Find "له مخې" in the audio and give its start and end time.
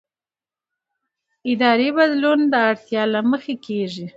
3.13-3.53